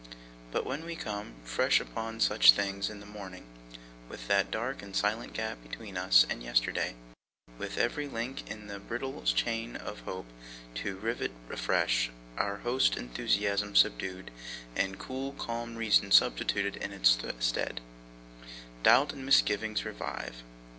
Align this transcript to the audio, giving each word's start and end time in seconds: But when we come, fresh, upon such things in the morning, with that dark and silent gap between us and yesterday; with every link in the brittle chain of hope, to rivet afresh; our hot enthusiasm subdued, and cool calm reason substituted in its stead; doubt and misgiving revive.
But 0.51 0.65
when 0.65 0.83
we 0.83 0.95
come, 0.95 1.35
fresh, 1.43 1.79
upon 1.79 2.19
such 2.21 2.53
things 2.53 2.89
in 2.89 2.99
the 3.01 3.05
morning, 3.05 3.45
with 4.09 4.27
that 4.29 4.49
dark 4.49 4.81
and 4.81 4.95
silent 4.95 5.33
gap 5.33 5.61
between 5.61 5.95
us 5.95 6.25
and 6.27 6.41
yesterday; 6.41 6.95
with 7.59 7.77
every 7.77 8.07
link 8.07 8.49
in 8.49 8.65
the 8.65 8.79
brittle 8.79 9.21
chain 9.21 9.75
of 9.75 9.99
hope, 9.99 10.25
to 10.73 10.97
rivet 10.97 11.29
afresh; 11.51 12.09
our 12.35 12.57
hot 12.63 12.97
enthusiasm 12.97 13.75
subdued, 13.75 14.31
and 14.75 14.97
cool 14.97 15.33
calm 15.33 15.75
reason 15.75 16.09
substituted 16.09 16.77
in 16.77 16.91
its 16.93 17.21
stead; 17.37 17.79
doubt 18.81 19.13
and 19.13 19.23
misgiving 19.23 19.77
revive. 19.85 20.37